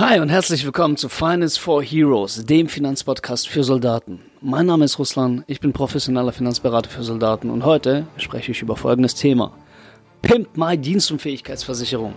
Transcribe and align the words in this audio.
Hi 0.00 0.20
und 0.20 0.28
herzlich 0.28 0.64
willkommen 0.64 0.96
zu 0.96 1.08
Finance 1.08 1.58
for 1.58 1.82
Heroes, 1.82 2.46
dem 2.46 2.68
Finanzpodcast 2.68 3.48
für 3.48 3.64
Soldaten. 3.64 4.20
Mein 4.40 4.66
Name 4.66 4.84
ist 4.84 5.00
Ruslan, 5.00 5.42
ich 5.48 5.58
bin 5.58 5.72
professioneller 5.72 6.30
Finanzberater 6.30 6.88
für 6.88 7.02
Soldaten 7.02 7.50
und 7.50 7.64
heute 7.64 8.06
spreche 8.16 8.52
ich 8.52 8.62
über 8.62 8.76
folgendes 8.76 9.16
Thema. 9.16 9.54
Pimp 10.22 10.56
My 10.56 10.78
Dienstunfähigkeitsversicherung. 10.78 12.14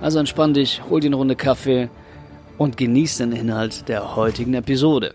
Also 0.00 0.18
entspann 0.18 0.54
dich, 0.54 0.82
hol 0.90 0.98
dir 0.98 1.06
eine 1.06 1.14
Runde 1.14 1.36
Kaffee 1.36 1.88
und 2.58 2.76
genieß 2.76 3.18
den 3.18 3.30
Inhalt 3.30 3.88
der 3.88 4.16
heutigen 4.16 4.54
Episode. 4.54 5.14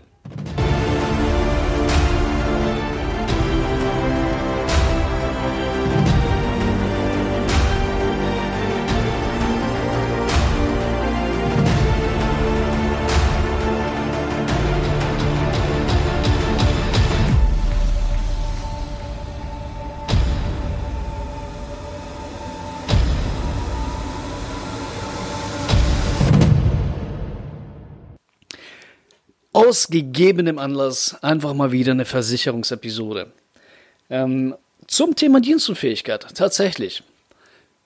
Aus 29.70 29.86
gegebenem 29.86 30.58
Anlass 30.58 31.16
einfach 31.22 31.54
mal 31.54 31.70
wieder 31.70 31.92
eine 31.92 32.04
Versicherungsepisode. 32.04 33.30
Ähm, 34.10 34.56
zum 34.88 35.14
Thema 35.14 35.40
Dienstunfähigkeit, 35.40 36.26
tatsächlich. 36.34 37.04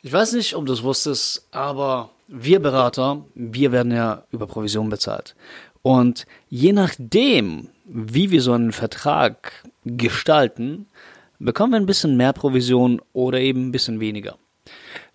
Ich 0.00 0.10
weiß 0.10 0.32
nicht, 0.32 0.56
ob 0.56 0.64
du 0.64 0.72
es 0.72 0.82
wusstest, 0.82 1.46
aber 1.50 2.08
wir 2.26 2.60
Berater, 2.60 3.22
wir 3.34 3.70
werden 3.70 3.92
ja 3.92 4.24
über 4.32 4.46
Provision 4.46 4.88
bezahlt. 4.88 5.34
Und 5.82 6.24
je 6.48 6.72
nachdem, 6.72 7.68
wie 7.84 8.30
wir 8.30 8.40
so 8.40 8.54
einen 8.54 8.72
Vertrag 8.72 9.52
gestalten, 9.84 10.86
bekommen 11.38 11.74
wir 11.74 11.80
ein 11.80 11.84
bisschen 11.84 12.16
mehr 12.16 12.32
Provision 12.32 13.02
oder 13.12 13.40
eben 13.40 13.66
ein 13.66 13.72
bisschen 13.72 14.00
weniger. 14.00 14.38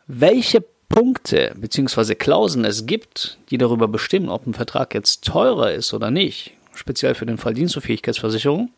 Welche 0.06 0.64
Punkte 0.88 1.52
bzw. 1.56 2.14
Klauseln 2.14 2.64
es 2.64 2.86
gibt, 2.86 3.40
die 3.50 3.58
darüber 3.58 3.88
bestimmen, 3.88 4.30
ob 4.30 4.46
ein 4.46 4.54
Vertrag 4.54 4.94
jetzt 4.94 5.24
teurer 5.24 5.72
ist 5.72 5.96
oder 5.96 6.12
nicht, 6.12 6.54
speziell 6.80 7.14
für 7.14 7.26
den 7.26 7.38
Fall 7.38 7.54
Dienstunfähigkeitsversicherung. 7.54 8.72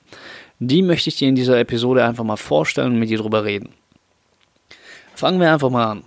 Die 0.60 0.82
möchte 0.82 1.10
ich 1.10 1.18
dir 1.18 1.30
in 1.30 1.36
dieser 1.36 1.60
Episode 1.60 2.04
einfach 2.04 2.24
mal 2.24 2.36
vorstellen 2.36 2.94
und 2.94 3.00
mit 3.00 3.10
dir 3.10 3.20
drüber 3.20 3.46
reden. 3.46 3.70
Fangen 5.16 5.40
wir 5.40 5.54
einfach 5.54 5.70
mal 5.70 5.86
an. 5.86 6.04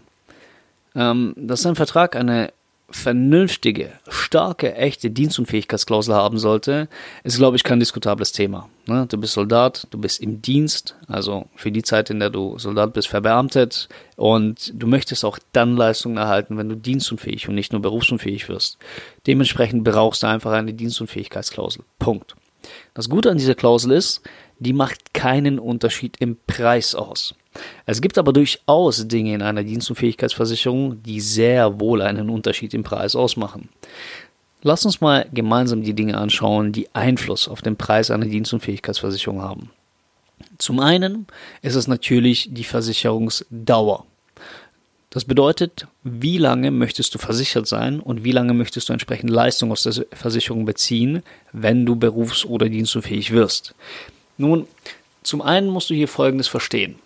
Ähm, 0.97 1.35
dass 1.37 1.65
ein 1.67 1.77
Vertrag 1.77 2.17
eine 2.17 2.53
vernünftige, 2.95 3.91
starke, 4.09 4.77
echte 4.77 5.11
Dienstunfähigkeitsklausel 5.11 6.15
haben 6.15 6.39
sollte, 6.39 6.89
ist, 7.25 7.39
glaube 7.39 7.57
ich, 7.57 7.65
kein 7.65 7.81
diskutables 7.81 8.31
Thema. 8.31 8.69
Ne? 8.87 9.07
Du 9.09 9.19
bist 9.19 9.35
Soldat, 9.35 9.89
du 9.91 9.99
bist 9.99 10.21
im 10.21 10.41
Dienst, 10.41 10.95
also 11.09 11.47
für 11.57 11.73
die 11.73 11.83
Zeit, 11.83 12.11
in 12.11 12.21
der 12.21 12.31
du 12.31 12.57
Soldat 12.57 12.93
bist, 12.93 13.09
verbeamtet 13.09 13.89
und 14.17 14.73
du 14.75 14.87
möchtest 14.87 15.25
auch 15.25 15.41
dann 15.53 15.77
Leistungen 15.77 16.17
erhalten, 16.17 16.57
wenn 16.57 16.69
du 16.69 16.77
dienstunfähig 16.77 17.49
und 17.49 17.57
nicht 17.57 17.73
nur 17.73 17.83
berufsunfähig 17.83 18.49
wirst. 18.49 18.79
Dementsprechend 19.27 19.83
brauchst 19.83 20.23
du 20.23 20.29
einfach 20.29 20.53
eine 20.53 20.73
Dienstunfähigkeitsklausel. 20.73 21.83
Punkt. 21.99 22.37
Das 22.95 23.09
Gute 23.09 23.31
an 23.31 23.39
dieser 23.39 23.57
Klausel 23.57 23.91
ist, 23.91 24.23
die 24.61 24.73
macht 24.73 25.13
keinen 25.13 25.59
Unterschied 25.59 26.17
im 26.21 26.37
Preis 26.47 26.95
aus. 26.95 27.35
Es 27.87 28.01
gibt 28.01 28.19
aber 28.19 28.33
durchaus 28.33 29.07
Dinge 29.07 29.35
in 29.35 29.43
einer 29.43 29.63
Dienstunfähigkeitsversicherung, 29.63 31.03
die 31.03 31.21
sehr 31.21 31.81
wohl 31.81 32.03
einen 32.03 32.31
Unterschied 32.31 32.75
im 32.75 32.83
Preis 32.83 33.15
ausmachen. 33.15 33.69
Lass 34.63 34.85
uns 34.87 35.01
mal 35.01 35.27
gemeinsam 35.33 35.83
die 35.83 35.93
Dinge 35.93 36.17
anschauen, 36.17 36.73
die 36.73 36.89
Einfluss 36.95 37.49
auf 37.49 37.61
den 37.61 37.77
Preis 37.77 38.11
einer 38.11 38.25
Dienstunfähigkeitsversicherung 38.25 39.43
haben. 39.43 39.71
Zum 40.59 40.81
einen 40.81 41.27
ist 41.61 41.75
es 41.75 41.87
natürlich 41.87 42.49
die 42.51 42.65
Versicherungsdauer. 42.65 44.07
Das 45.11 45.27
bedeutet, 45.27 45.87
wie 46.03 46.39
lange 46.39 46.71
möchtest 46.71 47.15
du 47.15 47.19
versichert 47.19 47.69
sein 47.69 48.01
und 48.01 48.25
wie 48.25 48.33
lange 48.33 48.55
möchtest 48.55 48.89
du 48.89 48.93
entsprechend 48.95 49.31
Leistung 49.31 49.71
aus 49.71 49.83
der 49.83 50.07
Versicherung 50.13 50.65
beziehen, 50.65 51.23
wenn 51.53 51.87
du 51.87 51.95
berufs- 51.95 52.45
oder 52.45 52.69
dienstunfähig 52.69 53.31
wirst. 53.31 53.75
Nun, 54.39 54.67
zum 55.23 55.43
einen 55.43 55.69
musst 55.69 55.91
du 55.91 55.95
hier 55.95 56.09
Folgendes 56.09 56.49
verstehen 56.49 56.97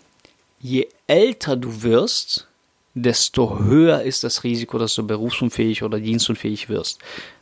je 0.60 0.88
älter 1.06 1.56
du 1.56 1.82
wirst, 1.82 2.46
desto 2.94 3.60
höher 3.60 4.02
ist 4.02 4.24
das 4.24 4.44
Risiko, 4.44 4.78
dass 4.78 4.94
du 4.94 5.06
berufsunfähig 5.06 5.82
oder 5.82 6.00
dienstunfähig 6.00 6.69
wirst. 6.69 7.00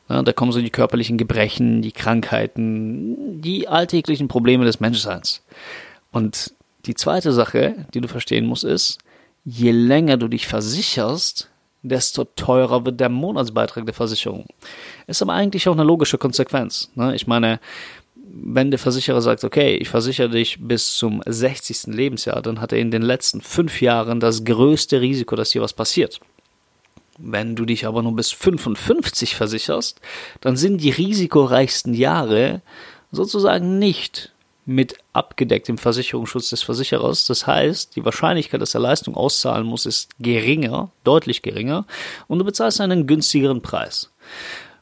Ja, 0.08 0.22
da 0.22 0.32
kommen 0.32 0.52
so 0.52 0.60
die 0.60 0.70
körperlichen 0.70 1.18
Gebrechen, 1.18 1.82
die 1.82 1.92
Krankheiten, 1.92 3.40
die 3.40 3.66
alltäglichen 3.66 4.28
Probleme 4.28 4.64
des 4.64 4.80
Menschseins. 4.80 5.42
Und 6.12 6.52
die 6.86 6.94
zweite 6.94 7.32
Sache, 7.32 7.86
die 7.92 8.00
du 8.00 8.08
verstehen 8.08 8.46
musst, 8.46 8.64
ist, 8.64 8.98
je 9.44 9.72
länger 9.72 10.16
du 10.16 10.28
dich 10.28 10.46
versicherst, 10.46 11.48
desto 11.82 12.24
teurer 12.24 12.84
wird 12.84 13.00
der 13.00 13.08
Monatsbeitrag 13.08 13.84
der 13.84 13.94
Versicherung. 13.94 14.46
Ist 15.06 15.22
aber 15.22 15.32
eigentlich 15.32 15.68
auch 15.68 15.72
eine 15.72 15.84
logische 15.84 16.18
Konsequenz. 16.18 16.90
Ne? 16.94 17.14
Ich 17.14 17.26
meine, 17.26 17.60
wenn 18.42 18.70
der 18.70 18.78
Versicherer 18.78 19.22
sagt, 19.22 19.44
okay, 19.44 19.76
ich 19.76 19.88
versichere 19.88 20.28
dich 20.28 20.58
bis 20.60 20.96
zum 20.96 21.22
60. 21.24 21.94
Lebensjahr, 21.94 22.42
dann 22.42 22.60
hat 22.60 22.72
er 22.72 22.78
in 22.78 22.90
den 22.90 23.02
letzten 23.02 23.40
fünf 23.40 23.80
Jahren 23.80 24.20
das 24.20 24.44
größte 24.44 25.00
Risiko, 25.00 25.36
dass 25.36 25.52
hier 25.52 25.62
was 25.62 25.72
passiert. 25.72 26.20
Wenn 27.18 27.56
du 27.56 27.64
dich 27.64 27.86
aber 27.86 28.02
nur 28.02 28.14
bis 28.14 28.30
55 28.32 29.36
versicherst, 29.36 30.00
dann 30.40 30.56
sind 30.56 30.82
die 30.82 30.90
risikoreichsten 30.90 31.94
Jahre 31.94 32.60
sozusagen 33.10 33.78
nicht 33.78 34.32
mit 34.66 34.98
abgedecktem 35.12 35.78
Versicherungsschutz 35.78 36.50
des 36.50 36.62
Versicherers. 36.62 37.26
Das 37.26 37.46
heißt, 37.46 37.96
die 37.96 38.04
Wahrscheinlichkeit, 38.04 38.60
dass 38.60 38.74
er 38.74 38.80
Leistung 38.80 39.14
auszahlen 39.14 39.66
muss, 39.66 39.86
ist 39.86 40.10
geringer, 40.18 40.90
deutlich 41.04 41.40
geringer, 41.40 41.86
und 42.26 42.40
du 42.40 42.44
bezahlst 42.44 42.80
einen 42.80 43.06
günstigeren 43.06 43.62
Preis. 43.62 44.12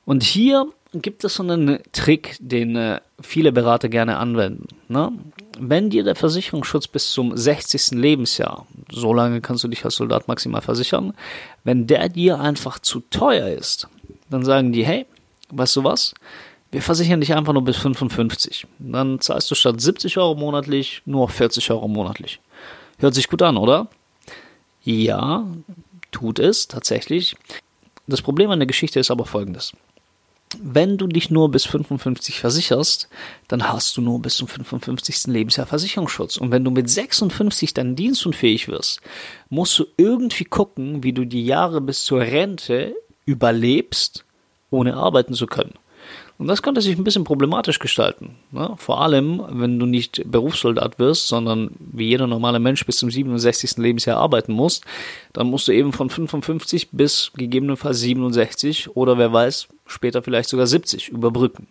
Und 0.06 0.22
hier 0.22 0.72
gibt 1.03 1.25
es 1.25 1.34
so 1.34 1.43
einen 1.43 1.78
Trick, 1.93 2.37
den 2.41 2.77
äh, 2.77 3.00
viele 3.21 3.53
Berater 3.53 3.88
gerne 3.88 4.16
anwenden. 4.16 4.69
Ne? 4.88 5.12
Wenn 5.59 5.91
dir 5.91 6.05
der 6.05 6.15
Versicherungsschutz 6.15 6.88
bis 6.88 7.10
zum 7.12 7.37
60. 7.37 7.93
Lebensjahr, 7.93 8.66
so 8.91 9.12
lange 9.12 9.41
kannst 9.41 9.65
du 9.65 9.69
dich 9.69 9.84
als 9.84 9.97
Soldat 9.97 10.28
maximal 10.28 10.60
versichern, 10.60 11.15
wenn 11.65 11.87
der 11.87 12.09
dir 12.09 12.41
einfach 12.41 12.78
zu 12.78 13.00
teuer 13.10 13.49
ist, 13.49 13.88
dann 14.31 14.44
sagen 14.44 14.72
die, 14.72 14.84
hey, 14.84 15.06
weißt 15.50 15.77
du 15.77 15.84
was? 15.84 16.15
Wir 16.71 16.82
versichern 16.82 17.21
dich 17.21 17.34
einfach 17.34 17.53
nur 17.53 17.65
bis 17.65 17.76
55. 17.76 18.66
Dann 18.78 19.21
zahlst 19.21 19.50
du 19.50 19.55
statt 19.55 19.81
70 19.81 20.19
Euro 20.19 20.34
monatlich 20.34 21.03
nur 21.06 21.28
40 21.28 21.71
Euro 21.71 21.87
monatlich. 21.87 22.41
Hört 22.99 23.15
sich 23.15 23.28
gut 23.28 23.43
an, 23.43 23.56
oder? 23.56 23.88
Ja, 24.82 25.47
tut 26.11 26.38
es 26.38 26.66
tatsächlich. 26.69 27.37
Das 28.06 28.22
Problem 28.22 28.50
an 28.50 28.59
der 28.59 28.66
Geschichte 28.66 28.99
ist 28.99 29.11
aber 29.11 29.25
folgendes 29.25 29.72
wenn 30.62 30.97
du 30.97 31.06
dich 31.06 31.31
nur 31.31 31.50
bis 31.50 31.65
55 31.65 32.38
versicherst, 32.38 33.09
dann 33.49 33.69
hast 33.69 33.97
du 33.97 34.00
nur 34.00 34.21
bis 34.21 34.37
zum 34.37 34.49
55. 34.49 35.27
Lebensjahr 35.27 35.66
Versicherungsschutz. 35.66 36.37
Und 36.37 36.50
wenn 36.50 36.65
du 36.65 36.71
mit 36.71 36.88
56 36.88 37.75
dann 37.75 37.97
dienstunfähig 37.97 38.69
wirst, 38.69 39.00
musst 39.49 39.78
du 39.78 39.87
irgendwie 39.97 40.44
gucken, 40.44 41.03
wie 41.03 41.12
du 41.12 41.25
die 41.25 41.44
Jahre 41.44 41.81
bis 41.81 42.05
zur 42.05 42.21
Rente 42.21 42.94
überlebst, 43.27 44.25
ohne 44.71 44.94
arbeiten 44.94 45.34
zu 45.34 45.47
können. 45.47 45.75
Und 46.44 46.49
das 46.49 46.60
könnte 46.60 46.82
sich 46.82 46.99
ein 46.99 47.05
bisschen 47.05 47.25
problematisch 47.25 47.78
gestalten. 47.78 48.34
Ne? 48.53 48.75
Vor 48.77 49.00
allem, 49.00 49.43
wenn 49.49 49.78
du 49.78 49.87
nicht 49.87 50.31
Berufssoldat 50.31 50.99
wirst, 50.99 51.27
sondern 51.27 51.71
wie 51.78 52.09
jeder 52.09 52.27
normale 52.27 52.59
Mensch 52.59 52.84
bis 52.84 52.99
zum 52.99 53.10
67. 53.10 53.78
Lebensjahr 53.78 54.19
arbeiten 54.19 54.53
musst, 54.53 54.84
dann 55.32 55.47
musst 55.47 55.69
du 55.69 55.72
eben 55.72 55.94
von 55.94 56.10
55 56.10 56.91
bis 56.91 57.32
gegebenenfalls 57.34 58.00
67 58.00 58.94
oder 58.94 59.16
wer 59.16 59.32
weiß, 59.32 59.69
später 59.87 60.23
vielleicht 60.23 60.50
sogar 60.50 60.67
70 60.67 61.08
überbrücken. 61.08 61.67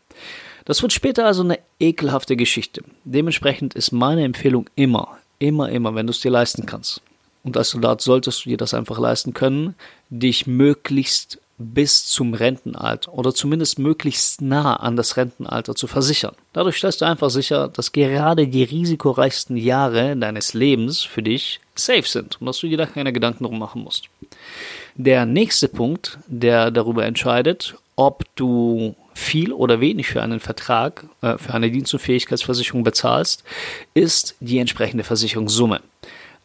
Das 0.65 0.81
wird 0.81 0.91
später 0.91 1.27
also 1.27 1.43
eine 1.43 1.59
ekelhafte 1.79 2.35
Geschichte. 2.35 2.83
Dementsprechend 3.03 3.75
ist 3.75 3.91
meine 3.91 4.23
Empfehlung 4.23 4.71
immer, 4.73 5.19
immer, 5.37 5.69
immer, 5.69 5.93
wenn 5.93 6.07
du 6.07 6.11
es 6.11 6.21
dir 6.21 6.31
leisten 6.31 6.65
kannst. 6.65 7.03
Und 7.43 7.57
als 7.57 7.69
Soldat 7.69 8.01
solltest 8.01 8.43
du 8.43 8.49
dir 8.49 8.57
das 8.57 8.73
einfach 8.73 8.97
leisten 8.97 9.35
können, 9.35 9.75
dich 10.09 10.47
möglichst 10.47 11.37
bis 11.57 12.05
zum 12.07 12.33
Rentenalter 12.33 13.13
oder 13.13 13.33
zumindest 13.33 13.79
möglichst 13.79 14.41
nah 14.41 14.75
an 14.75 14.95
das 14.95 15.17
Rentenalter 15.17 15.75
zu 15.75 15.87
versichern. 15.87 16.35
Dadurch 16.51 16.77
stellst 16.77 17.01
du 17.01 17.05
einfach 17.05 17.29
sicher, 17.29 17.67
dass 17.67 17.91
gerade 17.91 18.47
die 18.47 18.63
risikoreichsten 18.63 19.55
Jahre 19.55 20.15
deines 20.17 20.53
Lebens 20.53 21.01
für 21.01 21.21
dich 21.21 21.59
safe 21.75 22.07
sind 22.07 22.39
und 22.41 22.47
dass 22.47 22.59
du 22.59 22.67
dir 22.67 22.77
da 22.77 22.85
keine 22.85 23.13
Gedanken 23.13 23.43
drum 23.43 23.59
machen 23.59 23.83
musst. 23.83 24.09
Der 24.95 25.25
nächste 25.25 25.67
Punkt, 25.67 26.19
der 26.27 26.71
darüber 26.71 27.05
entscheidet, 27.05 27.75
ob 27.95 28.23
du 28.35 28.95
viel 29.13 29.53
oder 29.53 29.79
wenig 29.79 30.07
für 30.07 30.21
einen 30.21 30.39
Vertrag, 30.39 31.05
äh, 31.21 31.37
für 31.37 31.53
eine 31.53 31.69
Dienstunfähigkeitsversicherung 31.69 32.83
bezahlst, 32.83 33.43
ist 33.93 34.35
die 34.39 34.57
entsprechende 34.57 35.03
Versicherungssumme. 35.03 35.81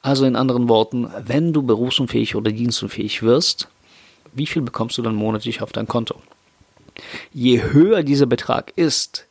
Also 0.03 0.27
in 0.27 0.37
anderen 0.37 0.69
Worten, 0.69 1.09
wenn 1.27 1.53
du 1.53 1.63
berufsunfähig 1.63 2.37
oder 2.37 2.53
dienstunfähig 2.53 3.23
wirst, 3.23 3.69
wie 4.39 4.47
viel 4.47 4.63
bekommst 4.63 4.97
du 4.99 5.03
dann 5.03 5.15
monatlich 5.15 5.63
auf 5.63 5.73
dein 5.73 5.87
Konto? 5.87 6.17
Je 7.33 7.63
höher 7.63 8.03
dieser 8.03 8.27
Betrag 8.27 8.73
ist, 8.77 9.27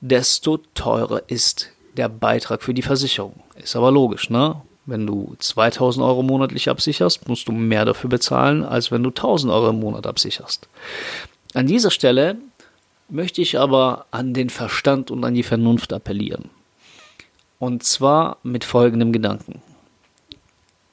desto 0.00 0.58
teurer 0.74 1.22
ist 1.28 1.70
der 1.96 2.08
Beitrag 2.08 2.62
für 2.62 2.74
die 2.74 2.82
Versicherung. 2.82 3.40
Ist 3.56 3.76
aber 3.76 3.90
logisch, 3.90 4.30
ne? 4.30 4.60
Wenn 4.86 5.06
du 5.06 5.34
2000 5.38 6.04
Euro 6.04 6.22
monatlich 6.22 6.68
absicherst, 6.68 7.26
musst 7.26 7.48
du 7.48 7.52
mehr 7.52 7.86
dafür 7.86 8.10
bezahlen, 8.10 8.64
als 8.64 8.90
wenn 8.90 9.02
du 9.02 9.08
1000 9.08 9.50
Euro 9.50 9.70
im 9.70 9.80
Monat 9.80 10.06
absicherst. 10.06 10.68
An 11.54 11.66
dieser 11.66 11.90
Stelle 11.90 12.36
möchte 13.08 13.40
ich 13.40 13.58
aber 13.58 14.06
an 14.10 14.34
den 14.34 14.50
Verstand 14.50 15.10
und 15.10 15.24
an 15.24 15.34
die 15.34 15.42
Vernunft 15.42 15.92
appellieren. 15.92 16.50
Und 17.58 17.82
zwar 17.84 18.36
mit 18.42 18.64
folgendem 18.64 19.12
Gedanken. 19.12 19.62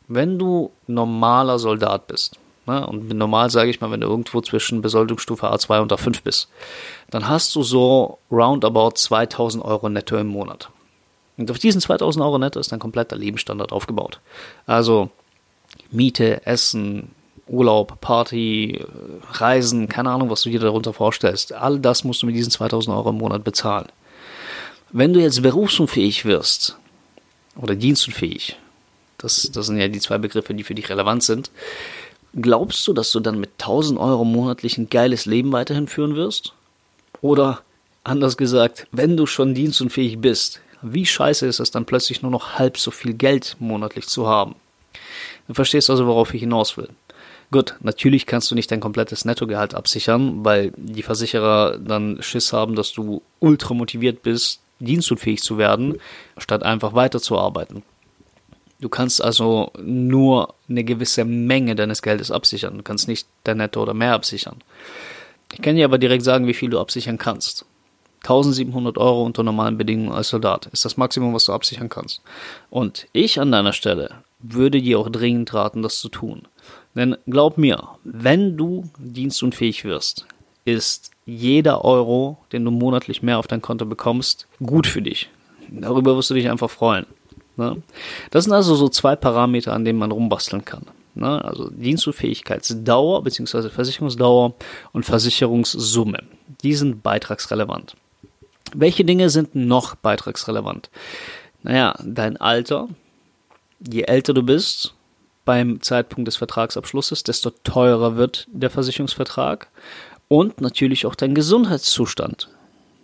Wenn 0.08 0.40
du 0.40 0.72
normaler 0.88 1.60
Soldat 1.60 2.08
bist, 2.08 2.38
ne, 2.72 2.88
und 2.88 3.10
normal 3.10 3.50
sage 3.50 3.70
ich 3.70 3.82
mal, 3.82 3.92
wenn 3.92 4.02
du 4.02 4.08
irgendwo 4.08 4.42
zwischen 4.42 4.82
Besoldungsstufe 4.82 5.52
A2 5.52 5.82
und 5.82 5.94
A5 5.94 6.24
bist, 6.24 6.50
dann 7.10 7.28
hast 7.28 7.56
du 7.56 7.64
so 7.64 8.20
roundabout 8.32 8.92
2000 8.96 9.64
Euro 9.64 9.90
netto 9.90 10.18
im 10.18 10.28
Monat. 10.28 10.70
Und 11.38 11.50
auf 11.50 11.60
diesen 11.60 11.82
2000 11.82 12.24
Euro 12.24 12.38
netto 12.38 12.60
ist 12.60 12.72
dein 12.72 12.80
kompletter 12.80 13.16
Lebensstandard 13.16 13.72
aufgebaut. 13.72 14.20
Also 14.66 15.10
Miete, 15.90 16.46
Essen, 16.46 17.12
Urlaub, 17.48 18.00
Party, 18.00 18.84
Reisen, 19.34 19.90
keine 19.90 20.10
Ahnung, 20.10 20.30
was 20.30 20.44
du 20.44 20.50
dir 20.50 20.60
darunter 20.60 20.94
vorstellst. 20.94 21.54
All 21.54 21.80
das 21.80 22.04
musst 22.04 22.22
du 22.22 22.26
mit 22.26 22.36
diesen 22.36 22.52
2000 22.52 22.96
Euro 22.96 23.10
im 23.10 23.18
Monat 23.18 23.44
bezahlen. 23.44 23.88
Wenn 24.92 25.14
du 25.14 25.20
jetzt 25.20 25.42
berufsunfähig 25.42 26.26
wirst 26.26 26.78
oder 27.56 27.76
dienstunfähig, 27.76 28.58
das, 29.18 29.50
das 29.54 29.68
sind 29.68 29.78
ja 29.78 29.88
die 29.88 30.00
zwei 30.00 30.18
Begriffe, 30.18 30.54
die 30.54 30.64
für 30.64 30.76
dich 30.76 30.90
relevant 30.90 31.24
sind, 31.24 31.52
glaubst 32.34 32.88
du, 32.88 32.94
dass 32.94 33.12
du 33.12 33.20
dann 33.20 33.40
mit 33.40 33.52
1000 33.60 34.00
Euro 34.00 34.24
monatlich 34.24 34.78
ein 34.78 34.90
geiles 34.90 35.26
Leben 35.26 35.52
weiterhin 35.52 35.88
führen 35.88 36.16
wirst? 36.16 36.54
Oder 37.22 37.62
anders 38.04 38.38
gesagt, 38.38 38.88
wenn 38.92 39.18
du 39.18 39.26
schon 39.26 39.54
dienstunfähig 39.54 40.20
bist, 40.20 40.62
wie 40.82 41.06
scheiße 41.06 41.46
ist 41.46 41.60
es 41.60 41.72
dann 41.72 41.86
plötzlich 41.86 42.22
nur 42.22 42.32
noch 42.32 42.58
halb 42.58 42.78
so 42.78 42.92
viel 42.92 43.14
Geld 43.14 43.56
monatlich 43.60 44.08
zu 44.08 44.28
haben? 44.28 44.56
Du 45.48 45.54
verstehst 45.54 45.90
also, 45.90 46.08
worauf 46.08 46.34
ich 46.34 46.42
hinaus 46.42 46.78
will. 46.78 46.90
Gut, 47.52 47.76
natürlich 47.82 48.26
kannst 48.26 48.50
du 48.50 48.56
nicht 48.56 48.72
dein 48.72 48.80
komplettes 48.80 49.26
Nettogehalt 49.26 49.76
absichern, 49.76 50.46
weil 50.46 50.72
die 50.78 51.04
Versicherer 51.04 51.78
dann 51.78 52.22
Schiss 52.22 52.54
haben, 52.54 52.76
dass 52.76 52.94
du 52.94 53.22
ultra 53.40 53.74
motiviert 53.74 54.24
bist, 54.24 54.62
dienstunfähig 54.80 55.44
zu 55.44 55.58
werden, 55.58 56.00
statt 56.38 56.64
einfach 56.64 56.94
weiterzuarbeiten. 56.94 57.84
Du 58.82 58.90
kannst 58.90 59.24
also 59.24 59.72
nur 59.80 60.56
eine 60.68 60.84
gewisse 60.84 61.24
Menge 61.24 61.76
deines 61.76 62.02
Geldes 62.02 62.32
absichern. 62.32 62.78
Du 62.78 62.84
kannst 62.84 63.08
nicht 63.08 63.28
dein 63.44 63.58
Netto 63.58 63.82
oder 63.82 63.94
mehr 63.94 64.14
absichern. 64.14 64.58
Ich 65.54 65.62
kann 65.62 65.76
dir 65.76 65.86
aber 65.86 66.00
direkt 66.00 66.24
sagen, 66.24 66.48
wie 66.48 66.54
viel 66.54 66.70
du 66.70 66.80
absichern 66.80 67.18
kannst. 67.18 67.66
1700 68.24 68.98
Euro 68.98 69.24
unter 69.24 69.44
normalen 69.44 69.78
Bedingungen 69.78 70.12
als 70.12 70.30
Soldat 70.30 70.68
ist 70.68 70.86
das 70.86 70.98
Maximum, 70.98 71.34
was 71.34 71.46
du 71.46 71.54
absichern 71.54 71.90
kannst. 71.90 72.22
Und 72.70 73.08
ich 73.14 73.40
an 73.40 73.52
deiner 73.52 73.74
Stelle 73.74 74.16
würde 74.40 74.82
dir 74.82 75.00
auch 75.00 75.10
dringend 75.10 75.54
raten, 75.54 75.82
das 75.82 76.00
zu 76.00 76.10
tun. 76.10 76.48
Denn 76.96 77.16
glaub 77.28 77.58
mir, 77.58 77.88
wenn 78.04 78.58
du 78.58 78.90
dienstunfähig 78.98 79.86
wirst, 79.86 80.26
ist 80.66 81.12
jeder 81.26 81.86
Euro, 81.86 82.38
den 82.52 82.66
du 82.66 82.72
monatlich 82.72 83.22
mehr 83.22 83.40
auf 83.40 83.48
dein 83.48 83.62
Konto 83.62 83.86
bekommst, 83.86 84.48
gut 84.64 84.88
für 84.88 85.02
dich. 85.02 85.30
Darüber 85.70 86.16
wirst 86.18 86.30
du 86.30 86.34
dich 86.34 86.50
einfach 86.50 86.70
freuen. 86.70 87.06
Ne? 87.62 87.82
Das 88.32 88.46
sind 88.46 88.54
also 88.54 88.76
so 88.76 88.90
zwei 88.90 89.16
Parameter, 89.16 89.74
an 89.74 89.86
denen 89.86 90.00
man 90.00 90.12
rumbasteln 90.12 90.66
kann. 90.66 90.88
Ne? 91.14 91.44
Also 91.46 91.70
Dienstunfähigkeitsdauer 91.70 93.24
bzw. 93.24 93.70
Versicherungsdauer 93.70 94.56
und 94.94 95.06
Versicherungssumme. 95.06 96.24
Die 96.64 96.74
sind 96.74 97.04
beitragsrelevant. 97.04 97.96
Welche 98.74 99.06
Dinge 99.06 99.30
sind 99.30 99.54
noch 99.54 99.96
beitragsrelevant? 99.96 100.90
Naja, 101.62 101.96
dein 102.04 102.38
Alter. 102.38 102.90
Je 103.80 104.04
älter 104.04 104.34
du 104.34 104.44
bist, 104.44 104.96
beim 105.46 105.82
Zeitpunkt 105.82 106.28
des 106.28 106.38
Vertragsabschlusses, 106.38 107.24
desto 107.24 107.52
teurer 107.64 108.16
wird 108.16 108.48
der 108.52 108.70
Versicherungsvertrag 108.70 109.68
und 110.28 110.62
natürlich 110.62 111.06
auch 111.06 111.16
dein 111.16 111.36
Gesundheitszustand. 111.36 112.50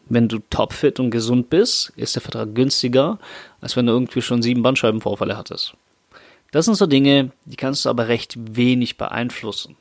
Wenn 0.09 0.27
du 0.27 0.39
topfit 0.39 1.00
und 1.00 1.12
gesund 1.12 1.50
bist, 1.50 1.92
ist 1.95 2.15
der 2.15 2.21
Vertrag 2.21 2.56
günstiger, 2.56 3.19
als 3.62 3.75
wenn 3.75 3.86
du 3.86 3.94
irgendwie 3.94 4.21
schon 4.21 4.42
sieben 4.42 4.63
Bandscheibenvorfälle 4.63 5.38
hattest. 5.38 5.74
Das 6.51 6.65
sind 6.65 6.75
so 6.75 6.86
Dinge, 6.86 7.31
die 7.45 7.57
kannst 7.57 7.86
du 7.86 7.89
aber 7.89 8.07
recht 8.07 8.36
wenig 8.56 8.98
beeinflussen. 8.98 9.75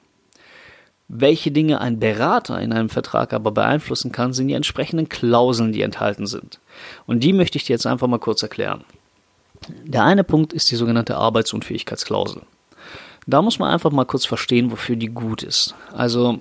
Welche 1.09 1.53
Dinge 1.53 1.81
ein 1.81 2.01
Berater 2.01 2.61
in 2.61 2.73
einem 2.73 2.89
Vertrag 2.89 3.33
aber 3.33 3.53
beeinflussen 3.53 4.11
kann, 4.11 4.33
sind 4.33 4.49
die 4.49 4.55
entsprechenden 4.55 5.09
Klauseln, 5.09 5.73
die 5.73 5.83
enthalten 5.83 6.27
sind. 6.27 6.59
Und 7.07 7.21
die 7.21 7.33
möchte 7.33 7.59
ich 7.59 7.65
dir 7.65 7.75
jetzt 7.75 7.87
einfach 7.87 8.09
mal 8.09 8.19
kurz 8.19 8.43
erklären. 8.43 8.85
Der 9.85 10.03
eine 10.03 10.25
Punkt 10.25 10.53
ist 10.53 10.71
die 10.71 10.77
sogenannte 10.77 11.17
Arbeitsunfähigkeitsklausel. 11.17 12.43
Da 13.29 13.43
muss 13.43 13.61
man 13.61 13.71
einfach 13.71 13.93
mal 13.93 14.05
kurz 14.05 14.25
verstehen, 14.25 14.73
wofür 14.73 14.97
die 14.97 15.09
gut 15.09 15.45
ist. 15.45 15.75
Also 15.93 16.41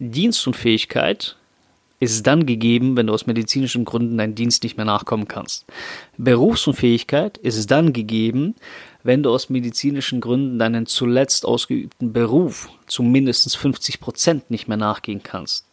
Dienstunfähigkeit 0.00 1.36
ist 2.12 2.26
dann 2.26 2.46
gegeben, 2.46 2.96
wenn 2.96 3.06
du 3.06 3.12
aus 3.12 3.26
medizinischen 3.26 3.84
Gründen 3.84 4.18
deinen 4.18 4.34
Dienst 4.34 4.62
nicht 4.62 4.76
mehr 4.76 4.86
nachkommen 4.86 5.28
kannst. 5.28 5.64
Berufsunfähigkeit 6.18 7.38
ist 7.38 7.70
dann 7.70 7.92
gegeben, 7.92 8.54
wenn 9.02 9.22
du 9.22 9.30
aus 9.30 9.50
medizinischen 9.50 10.20
Gründen 10.20 10.58
deinen 10.58 10.86
zuletzt 10.86 11.44
ausgeübten 11.44 12.12
Beruf 12.12 12.68
zu 12.86 13.02
mindestens 13.02 13.54
50 13.54 14.00
Prozent 14.00 14.50
nicht 14.50 14.68
mehr 14.68 14.76
nachgehen 14.76 15.22
kannst. 15.22 15.66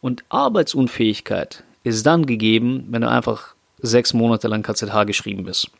Und 0.00 0.24
Arbeitsunfähigkeit 0.28 1.64
ist 1.82 2.04
dann 2.06 2.26
gegeben, 2.26 2.86
wenn 2.90 3.02
du 3.02 3.08
einfach 3.08 3.54
sechs 3.80 4.14
Monate 4.14 4.48
lang 4.48 4.62
KZH 4.62 5.04
geschrieben 5.04 5.44
bist. 5.44 5.70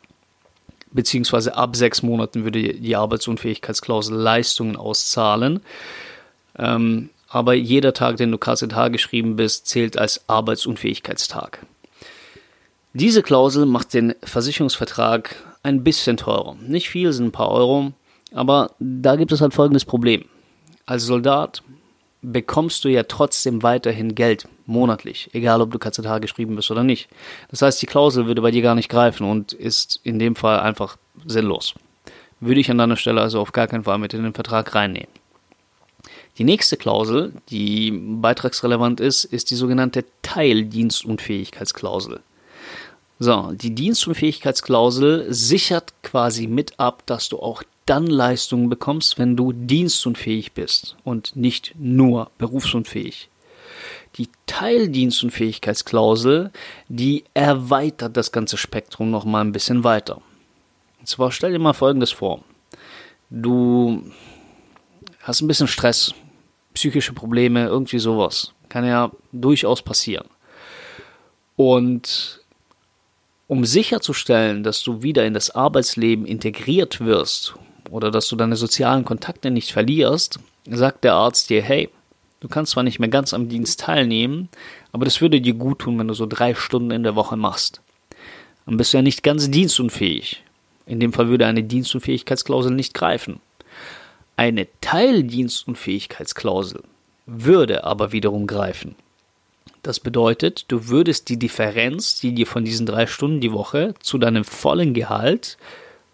Beziehungsweise 0.93 1.57
ab 1.57 1.77
sechs 1.77 2.03
Monaten 2.03 2.45
würde 2.45 2.75
die 2.75 2.97
Arbeitsunfähigkeitsklausel 2.97 4.17
Leistungen 4.17 4.77
auszahlen. 4.77 5.61
Ähm, 6.57 7.11
aber 7.35 7.55
jeder 7.55 7.93
Tag, 7.93 8.17
den 8.17 8.31
du 8.31 8.39
KZH 8.39 8.89
geschrieben 8.91 9.35
bist, 9.35 9.67
zählt 9.67 9.99
als 9.99 10.29
Arbeitsunfähigkeitstag. 10.29 11.67
Diese 12.93 13.25
Klausel 13.25 13.67
macht 13.67 13.93
den 13.93 14.15
Versicherungsvertrag 14.23 15.35
ein 15.65 15.83
bisschen 15.83 16.17
teurer. 16.17 16.55
Nicht 16.61 16.89
viel, 16.89 17.13
sind 17.13 17.27
ein 17.27 17.33
paar 17.33 17.51
Euro, 17.51 17.93
aber 18.33 18.71
da 18.79 19.17
gibt 19.17 19.33
es 19.33 19.41
halt 19.41 19.53
folgendes 19.53 19.85
Problem. 19.85 20.27
Als 20.87 21.07
Soldat 21.07 21.65
bekommst 22.23 22.85
du 22.85 22.89
ja 22.89 23.03
trotzdem 23.03 23.65
weiterhin 23.65 24.15
Geld 24.15 24.47
monatlich, 24.67 25.29
egal 25.33 25.61
ob 25.61 25.73
du 25.73 25.81
KZH 25.81 26.21
geschrieben 26.21 26.55
bist 26.55 26.71
oder 26.71 26.85
nicht. 26.85 27.09
Das 27.51 27.63
heißt, 27.63 27.83
die 27.83 27.87
Klausel 27.87 28.27
würde 28.27 28.43
bei 28.43 28.53
dir 28.53 28.63
gar 28.63 28.77
nicht 28.77 28.89
greifen 28.89 29.29
und 29.29 29.53
ist 29.53 29.99
in 30.05 30.21
dem 30.21 30.37
Fall 30.37 30.61
einfach 30.61 30.99
sinnlos. 31.27 31.75
Würde 32.39 32.61
ich 32.61 32.71
an 32.71 32.79
deiner 32.79 32.97
Stelle 32.97 33.21
also 33.21 33.41
auf 33.41 33.51
gar 33.51 33.67
keinen 33.67 33.83
Fall 33.83 33.99
mit 33.99 34.15
in 34.15 34.23
den 34.23 34.35
Vertrag 34.35 34.73
reinnehmen. 34.77 35.24
Die 36.39 36.45
nächste 36.45 36.77
Klausel, 36.77 37.33
die 37.49 37.93
beitragsrelevant 37.93 39.01
ist, 39.01 39.25
ist 39.25 39.51
die 39.51 39.55
sogenannte 39.55 40.05
Teildienstunfähigkeitsklausel. 40.23 42.21
So, 43.21 43.53
die 43.53 43.73
Dienstunfähigkeitsklausel 43.75 45.33
sichert 45.33 45.95
quasi 46.03 46.49
mit 46.49 46.81
ab, 46.81 47.05
dass 47.07 47.29
du 47.29 47.39
auch 47.39 47.63
dann 47.87 48.09
Leistungen 48.09 48.69
bekommst, 48.69 49.19
wenn 49.19 49.37
du 49.37 49.53
dienstunfähig 49.53 50.53
bist 50.53 50.97
und 51.05 51.37
nicht 51.37 51.75
nur 51.79 52.33
berufsunfähig. 52.39 53.29
Die 54.17 54.29
Teildienstunfähigkeitsklausel, 54.47 56.51
die 56.89 57.23
erweitert 57.35 58.17
das 58.17 58.33
ganze 58.33 58.57
Spektrum 58.57 59.11
noch 59.11 59.25
mal 59.25 59.43
ein 59.43 59.53
bisschen 59.53 59.85
weiter. 59.85 60.21
Und 60.99 61.09
zwar 61.09 61.31
stell 61.31 61.53
dir 61.53 61.61
mal 61.61 61.75
Folgendes 61.75 62.11
vor. 62.11 62.43
Du 63.31 64.03
hast 65.21 65.41
ein 65.41 65.49
bisschen 65.49 65.69
Stress, 65.69 66.15
psychische 66.75 67.13
Probleme, 67.13 67.67
irgendwie 67.67 67.99
sowas. 67.99 68.53
Kann 68.69 68.85
ja 68.85 69.11
durchaus 69.33 69.83
passieren. 69.83 70.27
Und 71.57 72.41
um 73.47 73.65
sicherzustellen, 73.65 74.63
dass 74.63 74.83
du 74.83 75.03
wieder 75.03 75.25
in 75.25 75.35
das 75.35 75.51
Arbeitsleben 75.51 76.27
integriert 76.27 77.01
wirst 77.01 77.55
oder 77.91 78.11
dass 78.11 78.29
du 78.29 78.37
deine 78.37 78.57
sozialen 78.57 79.05
Kontakte 79.05 79.51
nicht 79.51 79.73
verlierst, 79.73 80.41
sagt 80.69 81.05
der 81.05 81.15
Arzt 81.15 81.51
dir, 81.51 81.63
hey, 81.63 81.91
du 82.41 82.49
kannst 82.49 82.73
zwar 82.73 82.83
nicht 82.83 82.99
mehr 82.99 83.09
ganz 83.09 83.35
am 83.35 83.49
Dienst 83.49 83.81
teilnehmen, 83.81 84.49
aber 84.93 85.05
das 85.05 85.21
würde 85.21 85.41
dir 85.41 85.55
gut 85.55 85.81
tun, 85.81 85.99
wenn 85.99 86.09
du 86.09 86.15
so 86.15 86.27
drei 86.27 86.55
Stunden 86.55 86.91
in 86.91 87.03
der 87.03 87.15
Woche 87.15 87.37
machst. 87.37 87.81
Dann 88.67 88.77
bist 88.77 88.93
du 88.93 88.99
ja 88.99 89.03
nicht 89.03 89.23
ganz 89.23 89.51
dienstunfähig. 89.51 90.43
In 90.87 91.01
dem 91.01 91.13
Fall 91.13 91.29
würde 91.29 91.47
eine 91.47 91.63
Dienstunfähigkeitsklausel 91.63 92.73
nicht 92.73 92.95
greifen. 92.95 93.41
Eine 94.37 94.69
Teildienstunfähigkeitsklausel 94.81 96.83
würde 97.27 97.85
aber 97.85 98.13
wiederum 98.13 98.47
greifen. 98.47 98.97
Das 99.83 100.01
bedeutet, 100.01 100.65
du 100.69 100.89
würdest 100.89 101.29
die 101.29 101.39
Differenz, 101.39 102.19
die 102.19 102.35
dir 102.35 102.47
von 102.47 102.65
diesen 102.65 102.87
drei 102.87 103.07
Stunden 103.07 103.41
die 103.41 103.53
Woche 103.53 103.95
zu 104.01 104.19
deinem 104.19 104.45
vollen 104.45 104.95
Gehalt 104.95 105.59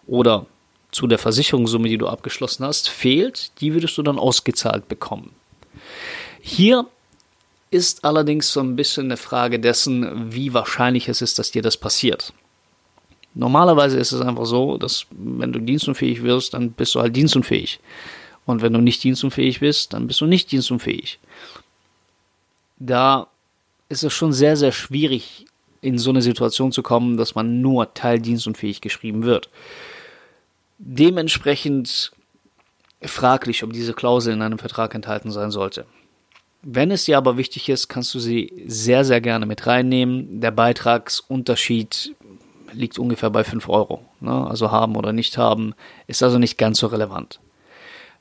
oder 0.07 0.45
zu 0.91 1.07
der 1.07 1.17
Versicherungssumme, 1.17 1.87
die 1.87 1.97
du 1.97 2.07
abgeschlossen 2.07 2.65
hast, 2.65 2.89
fehlt, 2.89 3.51
die 3.61 3.73
würdest 3.73 3.97
du 3.97 4.03
dann 4.03 4.19
ausgezahlt 4.19 4.89
bekommen. 4.89 5.31
Hier 6.41 6.85
ist 7.69 8.03
allerdings 8.03 8.51
so 8.51 8.59
ein 8.59 8.75
bisschen 8.75 9.05
eine 9.05 9.17
Frage 9.17 9.59
dessen, 9.59 10.33
wie 10.33 10.53
wahrscheinlich 10.53 11.07
es 11.07 11.21
ist, 11.21 11.39
dass 11.39 11.51
dir 11.51 11.61
das 11.61 11.77
passiert. 11.77 12.33
Normalerweise 13.33 13.97
ist 13.97 14.11
es 14.11 14.21
einfach 14.21 14.45
so, 14.45 14.77
dass 14.77 15.05
wenn 15.11 15.53
du 15.53 15.59
dienstunfähig 15.59 16.21
wirst, 16.23 16.53
dann 16.53 16.71
bist 16.71 16.93
du 16.95 16.99
halt 16.99 17.15
dienstunfähig. 17.15 17.79
Und 18.45 18.61
wenn 18.61 18.73
du 18.73 18.81
nicht 18.81 19.03
dienstunfähig 19.03 19.59
bist, 19.59 19.93
dann 19.93 20.07
bist 20.07 20.19
du 20.21 20.25
nicht 20.25 20.51
dienstunfähig. 20.51 21.19
Da 22.79 23.27
ist 23.87 24.03
es 24.03 24.13
schon 24.13 24.33
sehr, 24.33 24.57
sehr 24.57 24.71
schwierig, 24.71 25.45
in 25.81 25.97
so 25.97 26.11
eine 26.11 26.21
Situation 26.21 26.71
zu 26.71 26.83
kommen, 26.83 27.17
dass 27.17 27.35
man 27.35 27.61
nur 27.61 27.93
teildienstunfähig 27.93 28.81
geschrieben 28.81 29.23
wird. 29.23 29.49
Dementsprechend 30.77 32.11
fraglich, 33.01 33.63
ob 33.63 33.73
diese 33.73 33.93
Klausel 33.93 34.33
in 34.33 34.41
einem 34.41 34.59
Vertrag 34.59 34.93
enthalten 34.93 35.31
sein 35.31 35.51
sollte. 35.51 35.85
Wenn 36.63 36.91
es 36.91 37.05
dir 37.05 37.17
aber 37.17 37.37
wichtig 37.37 37.69
ist, 37.69 37.87
kannst 37.87 38.13
du 38.13 38.19
sie 38.19 38.53
sehr, 38.67 39.03
sehr 39.03 39.19
gerne 39.19 39.47
mit 39.47 39.65
reinnehmen. 39.65 40.41
Der 40.41 40.51
Beitragsunterschied 40.51 42.15
liegt 42.73 42.99
ungefähr 42.99 43.29
bei 43.29 43.43
5 43.43 43.67
Euro. 43.69 44.05
Ne? 44.19 44.47
Also 44.47 44.71
haben 44.71 44.95
oder 44.95 45.13
nicht 45.13 45.37
haben, 45.37 45.73
ist 46.07 46.23
also 46.23 46.37
nicht 46.37 46.57
ganz 46.57 46.79
so 46.79 46.87
relevant. 46.87 47.39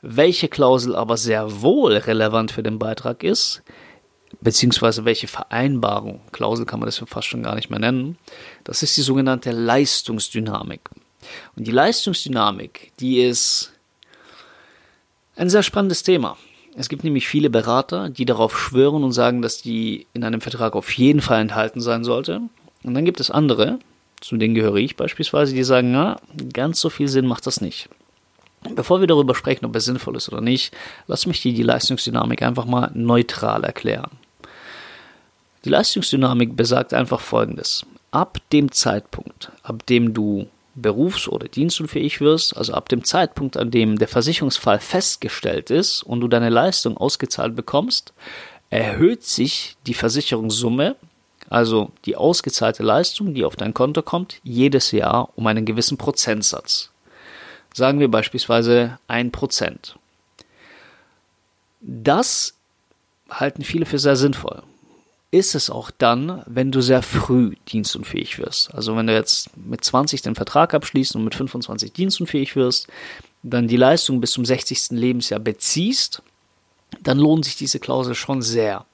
Welche 0.03 0.49
Klausel 0.49 0.97
aber 0.97 1.17
sehr 1.17 1.63
wohl 1.63 1.95
relevant 1.97 2.53
für 2.53 2.63
den 2.63 2.79
Beitrag 2.79 3.23
ist, 3.23 3.63
beziehungsweise 4.41 5.05
welche 5.05 5.29
Vereinbarung, 5.29 6.21
Klausel 6.33 6.65
kann 6.67 6.81
man 6.81 6.87
das 6.87 7.03
fast 7.07 7.29
schon 7.29 7.43
gar 7.43 7.55
nicht 7.55 7.71
mehr 7.71 7.81
nennen, 7.81 8.17
das 8.65 8.83
ist 8.83 8.97
die 8.97 9.03
sogenannte 9.03 9.51
Leistungsdynamik. 9.51 10.89
Und 11.57 11.67
die 11.67 11.73
Leistungsdynamik, 11.73 12.93
die 13.01 13.21
ist 13.23 13.73
ein 15.37 15.51
sehr 15.51 15.63
spannendes 15.63 16.03
Thema. 16.03 16.37
Es 16.77 16.89
gibt 16.89 17.05
nämlich 17.05 17.27
viele 17.27 17.51
Berater, 17.51 18.09
die 18.09 18.25
darauf 18.25 18.59
schwören 18.59 19.05
und 19.05 19.13
sagen, 19.13 19.43
dass 19.43 19.61
die 19.61 20.07
in 20.13 20.25
einem 20.25 20.41
Vertrag 20.41 20.75
auf 20.75 20.91
jeden 20.93 21.21
Fall 21.21 21.41
enthalten 21.41 21.81
sein 21.81 22.05
sollte. 22.05 22.41
Und 22.85 22.95
dann 22.95 23.05
gibt 23.05 23.21
es 23.21 23.31
andere, 23.31 23.79
zu 24.21 24.37
denen 24.37 24.55
gehöre 24.55 24.77
ich 24.77 24.97
beispielsweise, 24.97 25.55
die 25.55 25.65
sagen, 25.65 25.93
na, 25.93 26.21
ganz 26.53 26.81
so 26.81 26.91
viel 26.91 27.09
Sinn 27.09 27.27
macht 27.27 27.47
das 27.47 27.61
nicht. 27.61 27.89
Bevor 28.75 29.01
wir 29.01 29.07
darüber 29.07 29.35
sprechen, 29.35 29.65
ob 29.65 29.75
es 29.75 29.87
sinnvoll 29.87 30.17
ist 30.17 30.29
oder 30.31 30.43
nicht, 30.43 30.77
lass 31.07 31.27
mich 31.27 31.41
dir 31.41 31.55
die 31.55 31.63
Leistungsdynamik 31.63 32.43
einfach 32.43 32.67
mal 32.67 32.91
neutral 32.95 33.65
erklären. 33.65 34.11
Die 35.65 35.71
Leistungsdynamik 35.71 36.57
besagt 36.57 36.93
einfach 36.93 37.21
Folgendes. 37.21 37.87
Ab 38.11 38.39
dem 38.53 38.71
Zeitpunkt, 38.73 39.51
ab 39.63 39.87
dem 39.87 40.13
du 40.13 40.47
berufs- 40.75 41.29
oder 41.29 41.49
dienstunfähig 41.49 42.21
wirst, 42.21 42.57
also 42.57 42.75
ab 42.75 42.89
dem 42.89 43.05
Zeitpunkt, 43.05 43.57
an 43.57 43.71
dem 43.71 43.99
der 43.99 44.09
Versicherungsfall 44.09 44.81
festgestellt 44.81 45.71
ist 45.71 46.03
und 46.03 46.21
du 46.21 46.29
deine 46.29 46.49
Leistung 46.49 46.97
ausgezahlt 46.97 47.57
bekommst, 47.57 48.13
erhöht 48.69 49.25
sich 49.25 49.77
die 49.87 49.95
Versicherungssumme, 49.95 50.97
also 51.51 51.93
die 52.07 52.17
ausgezahlte 52.17 52.83
Leistung, 52.83 53.35
die 53.35 53.45
auf 53.45 53.57
dein 53.57 53.75
Konto 53.75 54.01
kommt, 54.01 54.41
jedes 54.43 54.93
Jahr 54.93 55.29
um 55.37 55.47
einen 55.47 55.67
gewissen 55.67 55.99
Prozentsatz. 55.99 56.91
Sagen 57.75 58.01
wir 58.01 58.11
beispielsweise 58.11 58.99
ein 59.07 59.31
Prozent. 59.31 59.97
Das 61.83 62.55
halten 63.29 63.63
viele 63.63 63.85
für 63.85 63.99
sehr 63.99 64.17
sinnvoll 64.17 64.63
ist 65.31 65.55
es 65.55 65.71
auch 65.71 65.91
dann, 65.91 66.43
wenn 66.47 66.73
du 66.73 66.81
sehr 66.81 67.03
früh 67.03 67.55
dienstunfähig 67.69 68.39
wirst. 68.39 68.75
Also 68.75 68.97
wenn 68.97 69.07
du 69.07 69.15
jetzt 69.15 69.57
mit 69.57 69.85
20 69.85 70.23
den 70.23 70.35
Vertrag 70.35 70.75
abschließt 70.75 71.15
und 71.15 71.25
mit 71.25 71.35
25 71.35 71.93
dienstunfähig 71.93 72.57
wirst, 72.57 72.89
dann 73.43 73.69
die 73.69 73.77
Leistung 73.77 74.21
bis 74.21 74.33
zum 74.33 74.45
60. 74.45 74.91
Lebensjahr 74.91 75.41
beziehst, 75.41 76.23
dann 77.01 77.19
lohnt 77.19 77.45
sich 77.45 77.57
diese 77.57 77.79
Klausel 77.79 78.15
schon 78.15 78.43
sehr. 78.43 78.85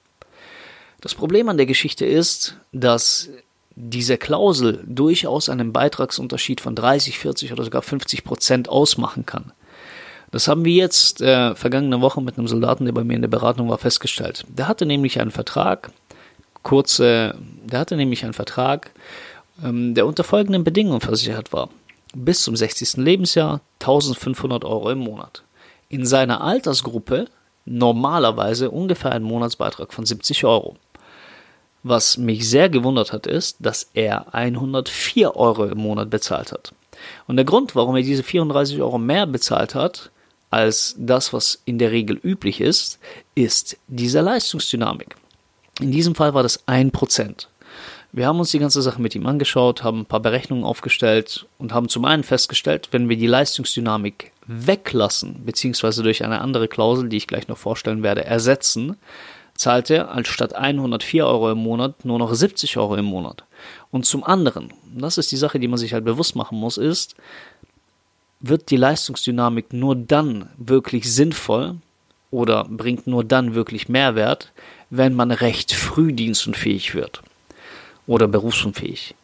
Das 1.06 1.14
Problem 1.14 1.48
an 1.48 1.56
der 1.56 1.66
Geschichte 1.66 2.04
ist, 2.04 2.56
dass 2.72 3.30
diese 3.76 4.18
Klausel 4.18 4.82
durchaus 4.88 5.48
einen 5.48 5.72
Beitragsunterschied 5.72 6.60
von 6.60 6.75
30, 6.75 7.20
40 7.20 7.52
oder 7.52 7.62
sogar 7.62 7.82
50 7.82 8.25
Prozent 8.25 8.68
ausmachen 8.68 9.25
kann. 9.25 9.52
Das 10.32 10.48
haben 10.48 10.64
wir 10.64 10.72
jetzt 10.72 11.20
äh, 11.20 11.54
vergangene 11.54 12.00
Woche 12.00 12.20
mit 12.20 12.36
einem 12.36 12.48
Soldaten, 12.48 12.86
der 12.86 12.92
bei 12.92 13.04
mir 13.04 13.14
in 13.14 13.22
der 13.22 13.28
Beratung 13.28 13.68
war, 13.68 13.78
festgestellt. 13.78 14.44
Der 14.48 14.66
hatte 14.66 14.84
nämlich 14.84 15.20
einen 15.20 15.30
Vertrag, 15.30 15.92
kurze, 16.64 17.36
der 17.62 17.78
hatte 17.78 17.94
nämlich 17.94 18.25
einen 18.25 18.34
Vertrag, 18.34 18.90
ähm, 19.62 19.94
der 19.94 20.06
unter 20.08 20.25
folgenden 20.25 20.64
Bedingungen 20.64 21.00
versichert 21.00 21.52
war. 21.52 21.68
Bis 22.16 22.42
zum 22.42 22.56
60. 22.56 22.96
Lebensjahr 22.96 23.60
1500 23.78 24.64
Euro 24.64 24.90
im 24.90 24.98
Monat. 24.98 25.44
In 25.88 26.04
seiner 26.04 26.40
Altersgruppe 26.40 27.28
normalerweise 27.66 28.70
ungefähr 28.70 29.12
ein 29.12 29.22
Monatsbeitrag 29.22 29.92
von 29.92 30.06
70 30.06 30.44
Euro. 30.44 30.76
Was 31.88 32.19
mich 32.19 32.50
sehr 32.50 32.69
gewundert 32.69 33.12
hat, 33.12 33.28
ist, 33.28 33.59
dass 33.61 33.88
er 33.95 34.35
104 34.35 35.37
Euro 35.37 35.66
im 35.66 35.78
Monat 35.78 36.11
bezahlt 36.11 36.50
hat. 36.50 36.75
Und 37.28 37.37
der 37.37 37.45
Grund, 37.45 37.76
warum 37.76 37.95
er 37.95 38.02
diese 38.02 38.25
34 38.25 38.81
Euro 38.83 38.99
mehr 38.99 39.25
bezahlt 39.25 39.76
hat, 39.76 40.11
als 40.50 40.97
das, 40.99 41.33
was 41.33 41.62
in 41.64 41.78
der 41.78 41.93
Regel 41.93 42.19
üblich 42.21 42.61
ist, 42.61 42.99
ist 43.37 43.76
diese 43.87 44.21
Leistungsdynamik. 44.21 45.14
In 45.81 45.93
diesem 45.93 46.16
Fall 46.16 46.35
war 46.35 46.43
das 46.43 46.64
ein 46.66 46.90
Prozent. 46.90 47.50
Wir 48.11 48.26
haben 48.26 48.40
uns 48.40 48.50
die 48.50 48.59
ganze 48.59 48.83
Sache 48.83 49.00
mit 49.00 49.14
ihm 49.14 49.26
angeschaut, 49.26 49.85
haben 49.85 50.00
ein 50.00 50.07
paar 50.07 50.19
Berechnungen 50.19 50.64
aufgestellt 50.64 51.47
und 51.57 51.73
haben 51.73 51.88
zum 51.88 52.05
einen 52.05 52.25
festgestellt, 52.25 52.88
wenn 52.90 53.09
wir 53.09 53.16
die 53.16 53.28
Leistungsdynamik 53.28 54.33
weglassen, 54.49 55.45
beziehungsweise 55.45 56.02
durch 56.02 56.25
eine 56.25 56.40
andere 56.40 56.66
Klausel, 56.66 57.09
die 57.09 57.19
ich 57.19 57.28
gleich 57.28 57.47
noch 57.47 57.59
vorstellen 57.59 58.02
werde, 58.02 58.25
ersetzen, 58.25 58.97
zahlt 59.56 59.90
er 59.90 60.10
anstatt 60.10 60.54
104 60.54 61.26
Euro 61.26 61.50
im 61.50 61.58
Monat 61.58 62.04
nur 62.04 62.18
noch 62.18 62.32
70 62.32 62.76
Euro 62.76 62.96
im 62.96 63.04
Monat. 63.04 63.44
Und 63.90 64.06
zum 64.06 64.25
anderen, 64.25 64.72
das 64.94 65.18
ist 65.18 65.32
die 65.32 65.36
Sache, 65.36 65.58
die 65.58 65.68
man 65.68 65.78
sich 65.78 65.92
halt 65.92 66.04
bewusst 66.04 66.36
machen 66.36 66.58
muss, 66.58 66.78
ist, 66.78 67.16
wird 68.40 68.70
die 68.70 68.76
Leistungsdynamik 68.76 69.72
nur 69.72 69.96
dann 69.96 70.50
wirklich 70.56 71.12
sinnvoll 71.12 71.76
oder 72.30 72.64
bringt 72.64 73.06
nur 73.06 73.25
dann 73.25 73.54
wirklich 73.54 73.88
Mehrwert, 73.88 74.52
wenn 74.90 75.14
man 75.14 75.30
recht 75.30 75.72
früh 75.72 76.12
dienstunfähig 76.12 76.94
wird 76.94 77.22
oder 78.06 78.28
berufsunfähig. 78.28 79.14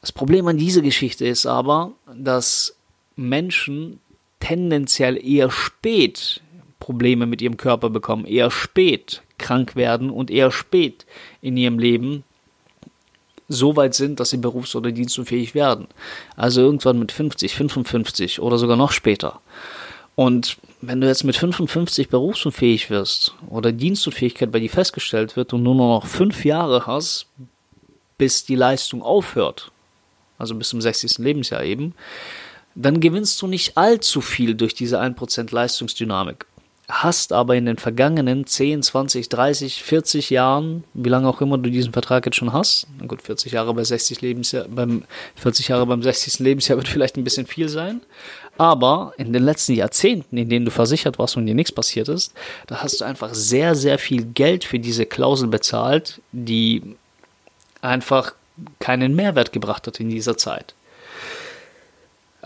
Das 0.00 0.12
Problem 0.12 0.46
an 0.46 0.58
dieser 0.58 0.82
Geschichte 0.82 1.26
ist 1.26 1.46
aber, 1.46 1.92
dass 2.14 2.76
Menschen 3.16 4.00
tendenziell 4.38 5.16
eher 5.24 5.50
spät 5.50 6.42
Probleme 6.78 7.26
mit 7.26 7.42
ihrem 7.42 7.56
Körper 7.56 7.90
bekommen, 7.90 8.26
eher 8.26 8.50
spät 8.50 9.22
krank 9.38 9.76
werden 9.76 10.10
und 10.10 10.30
eher 10.30 10.50
spät 10.50 11.06
in 11.40 11.56
ihrem 11.56 11.78
Leben 11.78 12.24
so 13.48 13.76
weit 13.76 13.94
sind, 13.94 14.18
dass 14.18 14.30
sie 14.30 14.38
berufs- 14.38 14.74
oder 14.74 14.90
dienstunfähig 14.90 15.54
werden. 15.54 15.86
Also 16.36 16.60
irgendwann 16.62 16.98
mit 16.98 17.12
50, 17.12 17.54
55 17.54 18.40
oder 18.40 18.58
sogar 18.58 18.76
noch 18.76 18.92
später. 18.92 19.40
Und 20.14 20.56
wenn 20.80 21.00
du 21.00 21.06
jetzt 21.06 21.24
mit 21.24 21.36
55 21.36 22.08
berufsunfähig 22.08 22.90
wirst 22.90 23.34
oder 23.48 23.72
Dienstunfähigkeit 23.72 24.50
bei 24.50 24.60
dir 24.60 24.70
festgestellt 24.70 25.36
wird 25.36 25.52
und 25.52 25.62
nur 25.62 25.74
noch 25.74 26.06
fünf 26.06 26.44
Jahre 26.44 26.86
hast, 26.86 27.26
bis 28.18 28.44
die 28.44 28.54
Leistung 28.54 29.02
aufhört, 29.02 29.70
also 30.38 30.54
bis 30.54 30.70
zum 30.70 30.80
60. 30.80 31.18
Lebensjahr 31.18 31.62
eben, 31.64 31.94
dann 32.74 33.00
gewinnst 33.00 33.40
du 33.40 33.46
nicht 33.46 33.76
allzu 33.76 34.20
viel 34.20 34.54
durch 34.54 34.74
diese 34.74 35.00
1% 35.00 35.54
Leistungsdynamik. 35.54 36.46
Hast 36.88 37.32
aber 37.32 37.56
in 37.56 37.66
den 37.66 37.78
vergangenen 37.78 38.46
10, 38.46 38.84
20, 38.84 39.28
30, 39.28 39.82
40 39.82 40.30
Jahren, 40.30 40.84
wie 40.94 41.08
lange 41.08 41.28
auch 41.28 41.40
immer 41.40 41.58
du 41.58 41.68
diesen 41.68 41.92
Vertrag 41.92 42.24
jetzt 42.26 42.36
schon 42.36 42.52
hast, 42.52 42.86
gut, 43.08 43.22
40 43.22 43.52
Jahre 43.52 43.74
bei 43.74 43.82
60 43.82 44.20
Lebensjahr, 44.20 44.66
beim 44.68 45.02
40 45.34 45.66
Jahre 45.66 45.84
beim 45.86 46.02
60. 46.02 46.38
Lebensjahr 46.38 46.78
wird 46.78 46.86
vielleicht 46.96 47.16
ein 47.16 47.24
bisschen 47.24 47.46
viel 47.46 47.68
sein, 47.68 48.02
aber 48.56 49.14
in 49.16 49.32
den 49.32 49.42
letzten 49.42 49.72
Jahrzehnten, 49.72 50.36
in 50.36 50.48
denen 50.48 50.64
du 50.64 50.70
versichert 50.70 51.18
warst 51.18 51.36
und 51.36 51.46
dir 51.46 51.56
nichts 51.56 51.72
passiert 51.72 52.08
ist, 52.08 52.32
da 52.68 52.82
hast 52.82 53.00
du 53.00 53.04
einfach 53.04 53.34
sehr, 53.34 53.74
sehr 53.74 53.98
viel 53.98 54.24
Geld 54.24 54.64
für 54.64 54.78
diese 54.78 55.06
Klausel 55.06 55.48
bezahlt, 55.48 56.20
die 56.30 56.94
einfach 57.82 58.34
keinen 58.78 59.16
Mehrwert 59.16 59.52
gebracht 59.52 59.88
hat 59.88 59.98
in 59.98 60.08
dieser 60.08 60.36
Zeit. 60.36 60.74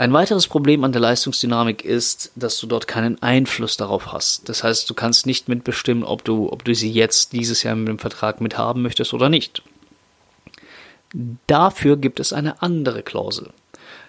Ein 0.01 0.15
weiteres 0.15 0.47
Problem 0.47 0.83
an 0.85 0.93
der 0.93 1.03
Leistungsdynamik 1.03 1.85
ist, 1.85 2.33
dass 2.35 2.59
du 2.59 2.67
dort 2.67 2.89
keinen 2.89 3.23
Einfluss 3.23 3.77
darauf 3.77 4.15
hast. 4.15 4.49
Das 4.49 4.65
heißt, 4.65 4.89
du 4.89 4.95
kannst 4.95 5.27
nicht 5.27 5.47
mitbestimmen, 5.47 6.05
ob 6.05 6.25
du, 6.25 6.51
ob 6.51 6.65
du 6.65 6.75
sie 6.75 6.91
jetzt 6.91 7.35
dieses 7.35 7.65
Jahr 7.65 7.77
mit 7.77 7.89
dem 7.89 7.99
Vertrag 7.99 8.41
mithaben 8.41 8.81
möchtest 8.81 9.13
oder 9.13 9.29
nicht. 9.29 9.63
Dafür 11.47 11.99
gibt 11.99 12.19
es 12.19 12.33
eine 12.33 12.63
andere 12.63 13.03
Klausel. 13.03 13.51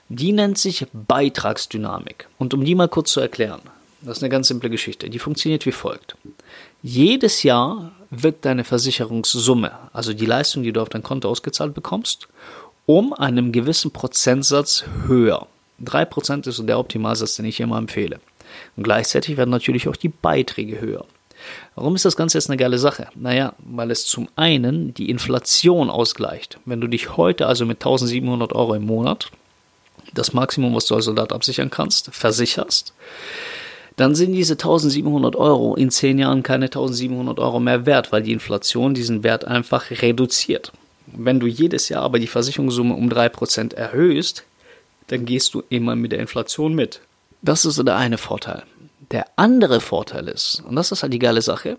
Die 0.07 0.31
nennt 0.31 0.57
sich 0.57 0.87
Beitragsdynamik. 0.93 2.29
Und 2.37 2.53
um 2.53 2.63
die 2.63 2.75
mal 2.75 2.87
kurz 2.87 3.11
zu 3.11 3.19
erklären, 3.19 3.59
das 4.01 4.19
ist 4.19 4.23
eine 4.23 4.29
ganz 4.29 4.47
simple 4.47 4.69
Geschichte. 4.69 5.09
Die 5.09 5.19
funktioniert 5.19 5.65
wie 5.65 5.73
folgt. 5.73 6.15
Jedes 6.81 7.43
Jahr 7.43 7.91
wird 8.11 8.45
deine 8.45 8.63
Versicherungssumme, 8.63 9.73
also 9.91 10.13
die 10.13 10.25
Leistung, 10.25 10.63
die 10.63 10.71
du 10.71 10.81
auf 10.81 10.87
dein 10.87 11.03
Konto 11.03 11.27
ausgezahlt 11.27 11.73
bekommst, 11.73 12.29
um 12.85 13.11
einen 13.11 13.51
gewissen 13.51 13.91
Prozentsatz 13.91 14.85
höher. 15.05 15.47
3% 15.85 16.47
ist 16.47 16.57
so 16.57 16.63
der 16.63 16.79
Optimalsatz, 16.79 17.35
den 17.35 17.45
ich 17.45 17.59
immer 17.59 17.77
empfehle. 17.77 18.19
Und 18.75 18.83
gleichzeitig 18.83 19.37
werden 19.37 19.49
natürlich 19.49 19.87
auch 19.87 19.95
die 19.95 20.09
Beiträge 20.09 20.79
höher. 20.81 21.05
Warum 21.75 21.95
ist 21.95 22.05
das 22.05 22.15
Ganze 22.15 22.37
jetzt 22.37 22.49
eine 22.49 22.57
geile 22.57 22.77
Sache? 22.77 23.07
Naja, 23.15 23.53
weil 23.59 23.91
es 23.91 24.05
zum 24.05 24.27
einen 24.35 24.93
die 24.93 25.09
Inflation 25.09 25.89
ausgleicht. 25.89 26.59
Wenn 26.65 26.81
du 26.81 26.87
dich 26.87 27.17
heute 27.17 27.47
also 27.47 27.65
mit 27.65 27.77
1700 27.77 28.53
Euro 28.53 28.75
im 28.75 28.85
Monat, 28.85 29.31
das 30.13 30.33
Maximum, 30.33 30.75
was 30.75 30.85
du 30.85 30.95
als 30.95 31.05
Soldat 31.05 31.33
absichern 31.33 31.69
kannst, 31.69 32.13
versicherst, 32.13 32.93
dann 33.95 34.15
sind 34.15 34.33
diese 34.33 34.53
1700 34.53 35.35
Euro 35.35 35.75
in 35.75 35.91
zehn 35.91 36.17
Jahren 36.17 36.43
keine 36.43 36.65
1700 36.65 37.39
Euro 37.39 37.59
mehr 37.59 37.85
wert, 37.85 38.11
weil 38.11 38.23
die 38.23 38.31
Inflation 38.31 38.93
diesen 38.93 39.23
Wert 39.23 39.45
einfach 39.45 39.91
reduziert. 39.91 40.71
Wenn 41.07 41.39
du 41.39 41.47
jedes 41.47 41.89
Jahr 41.89 42.03
aber 42.03 42.19
die 42.19 42.27
Versicherungssumme 42.27 42.93
um 42.93 43.09
3% 43.09 43.75
erhöhst, 43.75 44.45
dann 45.11 45.25
gehst 45.25 45.53
du 45.53 45.63
immer 45.67 45.95
mit 45.95 46.13
der 46.13 46.19
Inflation 46.19 46.73
mit. 46.73 47.01
Das 47.41 47.65
ist 47.65 47.85
der 47.85 47.97
eine 47.97 48.17
Vorteil. 48.17 48.63
Der 49.11 49.25
andere 49.35 49.81
Vorteil 49.81 50.29
ist, 50.29 50.63
und 50.65 50.75
das 50.77 50.93
ist 50.93 51.03
halt 51.03 51.11
die 51.11 51.19
geile 51.19 51.41
Sache, 51.41 51.77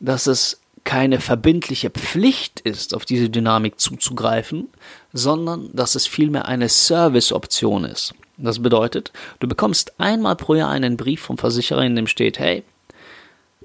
dass 0.00 0.26
es 0.26 0.60
keine 0.84 1.18
verbindliche 1.18 1.88
Pflicht 1.88 2.60
ist, 2.60 2.94
auf 2.94 3.06
diese 3.06 3.30
Dynamik 3.30 3.80
zuzugreifen, 3.80 4.68
sondern 5.14 5.70
dass 5.72 5.94
es 5.94 6.06
vielmehr 6.06 6.46
eine 6.46 6.68
Serviceoption 6.68 7.86
ist. 7.86 8.14
Das 8.36 8.58
bedeutet, 8.58 9.12
du 9.40 9.48
bekommst 9.48 9.98
einmal 9.98 10.36
pro 10.36 10.54
Jahr 10.54 10.68
einen 10.68 10.98
Brief 10.98 11.22
vom 11.22 11.38
Versicherer, 11.38 11.82
in 11.84 11.96
dem 11.96 12.06
steht, 12.06 12.38
hey, 12.38 12.64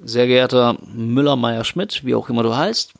sehr 0.01 0.27
geehrter 0.27 0.77
Müller, 0.93 1.35
Meier, 1.35 1.65
Schmidt, 1.65 2.05
wie 2.05 2.15
auch 2.15 2.29
immer 2.29 2.43
du 2.43 2.55
heißt, 2.55 2.93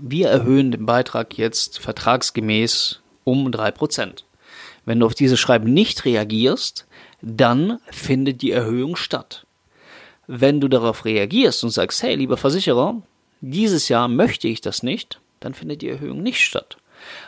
wir 0.00 0.28
erhöhen 0.28 0.70
den 0.70 0.84
Beitrag 0.84 1.38
jetzt 1.38 1.78
vertragsgemäß 1.78 3.00
um 3.24 3.48
3%. 3.48 4.24
Wenn 4.88 5.00
du 5.00 5.06
auf 5.06 5.14
diese 5.14 5.36
Schreiben 5.36 5.74
nicht 5.74 6.06
reagierst, 6.06 6.86
dann 7.20 7.78
findet 7.90 8.40
die 8.40 8.52
Erhöhung 8.52 8.96
statt. 8.96 9.44
Wenn 10.26 10.62
du 10.62 10.68
darauf 10.68 11.04
reagierst 11.04 11.62
und 11.62 11.68
sagst, 11.68 12.02
hey, 12.02 12.14
lieber 12.14 12.38
Versicherer, 12.38 13.02
dieses 13.42 13.90
Jahr 13.90 14.08
möchte 14.08 14.48
ich 14.48 14.62
das 14.62 14.82
nicht, 14.82 15.20
dann 15.40 15.52
findet 15.52 15.82
die 15.82 15.90
Erhöhung 15.90 16.22
nicht 16.22 16.42
statt. 16.42 16.78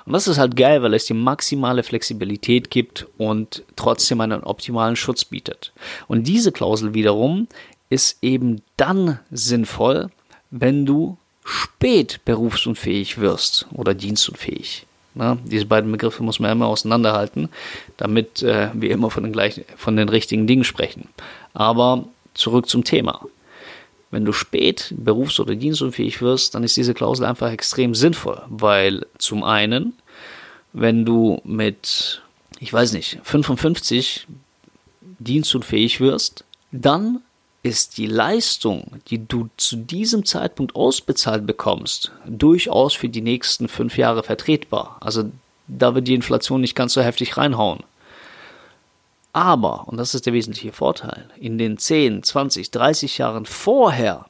Und 0.07 0.15
das 0.15 0.27
ist 0.27 0.39
halt 0.39 0.57
geil, 0.57 0.83
weil 0.83 0.95
es 0.95 1.05
dir 1.05 1.13
maximale 1.13 1.83
Flexibilität 1.83 2.71
gibt 2.71 3.07
und 3.19 3.63
trotzdem 3.77 4.23
einen 4.23 4.43
optimalen 4.43 4.97
Schutz 4.97 5.27
bietet. 5.27 5.75
Und 6.09 6.29
diese 6.29 6.53
Klausel 6.53 6.95
wiederum 6.95 7.47
ist 7.91 8.17
eben 8.23 8.63
dann 8.79 9.21
sinnvoll, 9.31 10.09
wenn 10.51 10.87
du 10.87 11.19
spät 11.45 12.21
berufsunfähig 12.25 13.19
wirst 13.19 13.67
oder 13.75 13.93
dienstunfähig. 13.93 14.87
Na, 15.15 15.39
diese 15.45 15.67
beiden 15.67 15.91
Begriffe 15.91 16.23
muss 16.23 16.39
man 16.39 16.53
immer 16.53 16.67
auseinanderhalten, 16.67 17.49
damit 17.97 18.43
äh, 18.43 18.69
wir 18.75 18.91
immer 18.91 19.11
von 19.11 19.25
den, 19.25 19.33
gleichen, 19.33 19.65
von 19.77 19.97
den 19.97 20.09
richtigen 20.09 20.47
Dingen 20.47 20.65
sprechen. 20.65 21.09
Aber 21.53 22.05
zurück 22.35 22.69
zum 22.69 22.85
Thema. 22.85 23.27
Wenn 24.13 24.25
du 24.25 24.33
spät 24.33 24.95
berufs- 24.97 25.41
oder 25.41 25.55
dienstunfähig 25.55 26.21
wirst, 26.21 26.55
dann 26.55 26.65
ist 26.65 26.77
diese 26.77 26.95
Klausel 26.95 27.27
einfach 27.27 27.51
extrem 27.51 27.95
sinnvoll, 27.95 28.43
weil 28.49 29.07
zum 29.19 29.45
einen, 29.45 29.95
wenn 30.73 31.05
du 31.05 31.41
mit, 31.45 32.23
ich 32.59 32.73
weiß 32.73 32.93
nicht, 32.93 33.19
55 33.23 34.27
dienstunfähig 35.19 36.01
wirst, 36.01 36.45
dann 36.73 37.21
ist 37.63 37.99
die 37.99 38.07
Leistung, 38.07 39.01
die 39.09 39.27
du 39.27 39.51
zu 39.57 39.77
diesem 39.77 40.25
Zeitpunkt 40.25 40.75
ausbezahlt 40.75 41.47
bekommst, 41.47 42.13
durchaus 42.27 42.95
für 42.95 43.09
die 43.09 43.21
nächsten 43.21 43.69
fünf 43.69 43.99
Jahre 43.99 44.23
vertretbar. 44.23 44.97
Also 45.01 45.31
da 45.69 45.95
wird 45.95 46.09
die 46.09 46.15
Inflation 46.15 46.61
nicht 46.61 46.75
ganz 46.75 46.95
so 46.95 47.03
heftig 47.03 47.37
reinhauen. 47.37 47.81
Aber, 49.33 49.87
und 49.87 49.97
das 49.97 50.15
ist 50.15 50.27
der 50.27 50.33
wesentliche 50.33 50.73
Vorteil, 50.73 51.29
in 51.39 51.59
den 51.59 51.79
10, 51.79 52.23
20, 52.23 52.71
30 52.71 53.19
Jahren 53.19 53.47
vorher 53.47 54.27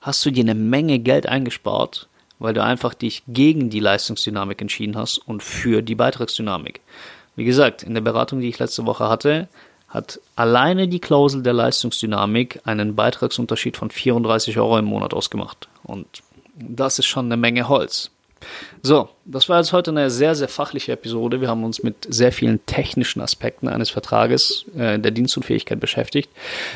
hast 0.00 0.24
du 0.26 0.30
dir 0.30 0.42
eine 0.42 0.54
Menge 0.54 0.98
Geld 0.98 1.26
eingespart, 1.26 2.08
weil 2.38 2.52
du 2.52 2.62
einfach 2.62 2.92
dich 2.92 3.22
gegen 3.28 3.70
die 3.70 3.80
Leistungsdynamik 3.80 4.60
entschieden 4.60 4.96
hast 4.96 5.18
und 5.18 5.42
für 5.42 5.80
die 5.80 5.94
Beitragsdynamik. 5.94 6.80
Wie 7.36 7.44
gesagt, 7.44 7.82
in 7.82 7.94
der 7.94 8.00
Beratung, 8.02 8.40
die 8.40 8.48
ich 8.48 8.58
letzte 8.58 8.84
Woche 8.84 9.08
hatte, 9.08 9.48
hat 9.92 10.20
alleine 10.36 10.88
die 10.88 11.00
Klausel 11.00 11.42
der 11.42 11.52
Leistungsdynamik 11.52 12.60
einen 12.64 12.96
Beitragsunterschied 12.96 13.76
von 13.76 13.90
34 13.90 14.58
Euro 14.58 14.78
im 14.78 14.86
Monat 14.86 15.12
ausgemacht. 15.12 15.68
Und 15.84 16.06
das 16.54 16.98
ist 16.98 17.06
schon 17.06 17.26
eine 17.26 17.36
Menge 17.36 17.68
Holz. 17.68 18.10
So, 18.82 19.10
das 19.24 19.48
war 19.48 19.58
jetzt 19.58 19.72
heute 19.72 19.92
eine 19.92 20.10
sehr, 20.10 20.34
sehr 20.34 20.48
fachliche 20.48 20.92
Episode. 20.92 21.40
Wir 21.40 21.48
haben 21.48 21.62
uns 21.62 21.82
mit 21.82 22.06
sehr 22.08 22.32
vielen 22.32 22.64
technischen 22.66 23.20
Aspekten 23.20 23.68
eines 23.68 23.90
Vertrages 23.90 24.64
äh, 24.76 24.98
der 24.98 25.12
Dienstunfähigkeit 25.12 25.78
beschäftigt. 25.78 26.30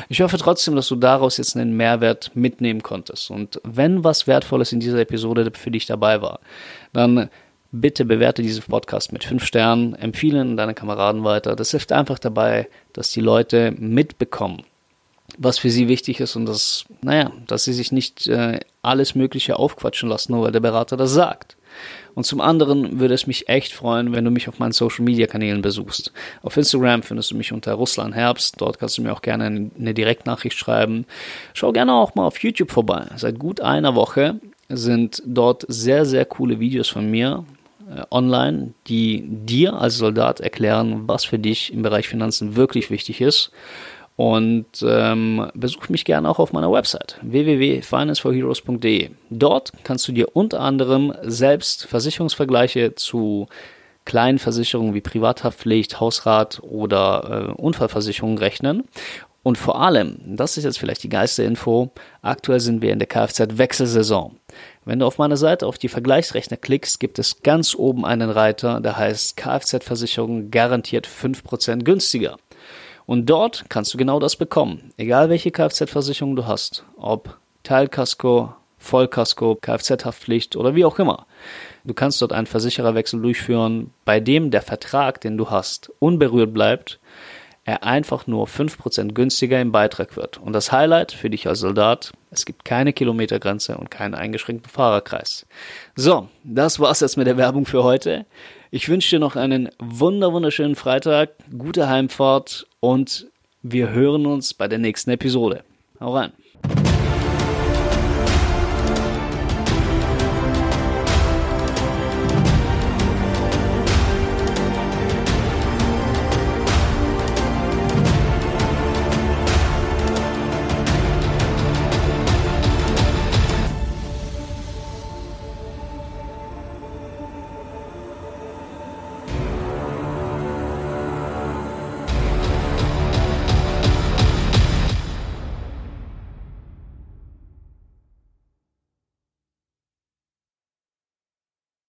Ich 0.07 0.21
hoffe 0.21 0.37
trotzdem, 0.37 0.75
dass 0.75 0.87
du 0.87 0.95
daraus 0.95 1.37
jetzt 1.37 1.57
einen 1.57 1.75
Mehrwert 1.75 2.31
mitnehmen 2.35 2.83
konntest. 2.83 3.31
Und 3.31 3.59
wenn 3.63 4.03
was 4.03 4.27
Wertvolles 4.27 4.71
in 4.71 4.79
dieser 4.79 4.99
Episode 4.99 5.51
für 5.53 5.71
dich 5.71 5.87
dabei 5.87 6.21
war, 6.21 6.39
dann 6.93 7.29
bitte 7.71 8.05
bewerte 8.05 8.41
diesen 8.41 8.63
Podcast 8.63 9.11
mit 9.11 9.23
fünf 9.23 9.45
Sternen, 9.45 9.93
empfehle 9.95 10.41
ihn 10.41 10.57
deine 10.57 10.73
Kameraden 10.73 11.23
weiter. 11.23 11.55
Das 11.55 11.71
hilft 11.71 11.91
einfach 11.91 12.19
dabei, 12.19 12.67
dass 12.93 13.11
die 13.11 13.21
Leute 13.21 13.73
mitbekommen, 13.77 14.63
was 15.37 15.59
für 15.59 15.69
sie 15.69 15.87
wichtig 15.87 16.19
ist 16.19 16.35
und 16.35 16.45
dass, 16.45 16.85
naja, 17.01 17.31
dass 17.47 17.65
sie 17.65 17.73
sich 17.73 17.91
nicht 17.91 18.27
äh, 18.27 18.59
alles 18.81 19.15
Mögliche 19.15 19.57
aufquatschen 19.57 20.09
lassen, 20.09 20.33
nur 20.33 20.43
weil 20.43 20.51
der 20.51 20.59
Berater 20.59 20.97
das 20.97 21.11
sagt. 21.11 21.57
Und 22.15 22.23
zum 22.23 22.41
anderen 22.41 22.99
würde 22.99 23.13
es 23.13 23.27
mich 23.27 23.47
echt 23.47 23.73
freuen, 23.73 24.13
wenn 24.13 24.25
du 24.25 24.31
mich 24.31 24.47
auf 24.47 24.57
meinen 24.57 24.71
Social 24.71 25.05
Media 25.05 25.27
Kanälen 25.27 25.61
besuchst. 25.61 26.11
Auf 26.41 26.57
Instagram 26.57 27.03
findest 27.03 27.29
du 27.29 27.35
mich 27.35 27.53
unter 27.53 27.73
Russland 27.73 28.15
Herbst. 28.15 28.55
Dort 28.57 28.79
kannst 28.79 28.97
du 28.97 29.03
mir 29.03 29.13
auch 29.13 29.21
gerne 29.21 29.45
eine 29.45 29.93
Direktnachricht 29.93 30.57
schreiben. 30.57 31.05
Schau 31.53 31.71
gerne 31.71 31.93
auch 31.93 32.15
mal 32.15 32.25
auf 32.25 32.41
YouTube 32.41 32.71
vorbei. 32.71 33.05
Seit 33.17 33.37
gut 33.37 33.61
einer 33.61 33.93
Woche 33.93 34.39
sind 34.69 35.21
dort 35.25 35.65
sehr, 35.67 36.05
sehr 36.05 36.25
coole 36.25 36.59
Videos 36.59 36.89
von 36.89 37.09
mir 37.09 37.45
online, 38.11 38.73
die 38.87 39.23
dir 39.27 39.73
als 39.73 39.97
Soldat 39.97 40.39
erklären, 40.39 41.07
was 41.07 41.25
für 41.25 41.39
dich 41.39 41.73
im 41.73 41.81
Bereich 41.81 42.07
Finanzen 42.07 42.55
wirklich 42.55 42.89
wichtig 42.89 43.21
ist. 43.21 43.51
Und 44.15 44.65
ähm, 44.83 45.51
besuch 45.53 45.89
mich 45.89 46.03
gerne 46.03 46.27
auch 46.27 46.39
auf 46.39 46.51
meiner 46.51 46.71
Website 46.71 47.19
www.financeforheroes.de. 47.21 49.11
Dort 49.29 49.71
kannst 49.83 50.07
du 50.07 50.11
dir 50.11 50.35
unter 50.35 50.59
anderem 50.59 51.13
selbst 51.21 51.85
Versicherungsvergleiche 51.85 52.95
zu 52.95 53.47
kleinen 54.05 54.39
Versicherungen 54.39 54.95
wie 54.95 55.01
Privathaftpflicht, 55.01 55.99
Hausrat 55.99 56.61
oder 56.63 57.51
äh, 57.57 57.61
Unfallversicherung 57.61 58.39
rechnen. 58.39 58.85
Und 59.43 59.57
vor 59.57 59.79
allem, 59.81 60.17
das 60.25 60.57
ist 60.57 60.63
jetzt 60.63 60.79
vielleicht 60.79 61.03
die 61.03 61.09
geilste 61.09 61.43
Info, 61.43 61.91
aktuell 62.21 62.59
sind 62.59 62.81
wir 62.81 62.91
in 62.91 62.99
der 62.99 63.07
Kfz-Wechselsaison. 63.07 64.35
Wenn 64.87 64.99
du 64.99 65.05
auf 65.05 65.17
meiner 65.17 65.35
Seite 65.35 65.67
auf 65.67 65.77
die 65.77 65.89
Vergleichsrechner 65.89 66.55
klickst, 66.55 67.01
gibt 67.01 67.19
es 67.19 67.43
ganz 67.43 67.75
oben 67.75 68.05
einen 68.05 68.29
Reiter, 68.29 68.79
der 68.79 68.95
heißt 68.95 69.35
Kfz-Versicherung 69.35 70.49
garantiert 70.49 71.05
5% 71.05 71.83
günstiger. 71.83 72.37
Und 73.05 73.25
dort 73.25 73.65
kannst 73.67 73.93
du 73.93 73.97
genau 73.97 74.21
das 74.21 74.37
bekommen, 74.37 74.93
egal 74.95 75.29
welche 75.29 75.51
Kfz-Versicherung 75.51 76.37
du 76.37 76.45
hast, 76.45 76.85
ob 76.95 77.37
Teilkasko, 77.63 78.53
Vollkasko, 78.77 79.55
Kfz-Haftpflicht 79.55 80.55
oder 80.55 80.73
wie 80.73 80.85
auch 80.85 80.99
immer. 80.99 81.27
Du 81.83 81.93
kannst 81.93 82.21
dort 82.21 82.31
einen 82.31 82.47
Versichererwechsel 82.47 83.21
durchführen, 83.21 83.91
bei 84.05 84.21
dem 84.21 84.51
der 84.51 84.61
Vertrag, 84.61 85.19
den 85.19 85.35
du 85.35 85.49
hast, 85.49 85.91
unberührt 85.99 86.53
bleibt, 86.53 87.01
er 87.67 87.83
einfach 87.83 88.27
nur 88.27 88.47
5% 88.47 89.13
günstiger 89.13 89.59
im 89.59 89.73
Beitrag 89.73 90.15
wird. 90.15 90.37
Und 90.37 90.53
das 90.53 90.71
Highlight 90.71 91.11
für 91.11 91.29
dich 91.29 91.47
als 91.47 91.59
Soldat, 91.59 92.13
es 92.31 92.45
gibt 92.45 92.63
keine 92.63 92.93
Kilometergrenze 92.93 93.77
und 93.77 93.91
keinen 93.91 94.15
eingeschränkten 94.15 94.71
Fahrerkreis. 94.71 95.45
So, 95.93 96.29
das 96.45 96.79
war's 96.79 97.01
jetzt 97.01 97.17
mit 97.17 97.27
der 97.27 97.35
Werbung 97.35 97.65
für 97.65 97.83
heute. 97.83 98.25
Ich 98.71 98.87
wünsche 98.87 99.09
dir 99.09 99.19
noch 99.19 99.35
einen 99.35 99.69
wunder 99.79 100.31
wunderschönen 100.31 100.75
Freitag, 100.77 101.31
gute 101.57 101.89
Heimfahrt 101.89 102.67
und 102.79 103.27
wir 103.63 103.89
hören 103.89 104.25
uns 104.25 104.53
bei 104.53 104.69
der 104.69 104.79
nächsten 104.79 105.09
Episode. 105.09 105.65
Hau 105.99 106.15
rein. 106.15 106.31